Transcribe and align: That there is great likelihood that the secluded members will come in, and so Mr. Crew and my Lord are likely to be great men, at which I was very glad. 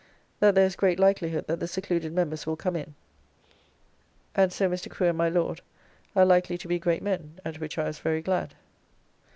That 0.39 0.55
there 0.55 0.65
is 0.65 0.75
great 0.75 0.99
likelihood 0.99 1.45
that 1.45 1.59
the 1.59 1.67
secluded 1.67 2.11
members 2.11 2.47
will 2.47 2.55
come 2.55 2.75
in, 2.75 2.95
and 4.33 4.51
so 4.51 4.67
Mr. 4.67 4.89
Crew 4.89 5.09
and 5.09 5.17
my 5.19 5.29
Lord 5.29 5.61
are 6.15 6.25
likely 6.25 6.57
to 6.57 6.67
be 6.67 6.79
great 6.79 7.03
men, 7.03 7.39
at 7.45 7.59
which 7.59 7.77
I 7.77 7.83
was 7.83 7.99
very 7.99 8.23
glad. 8.23 8.55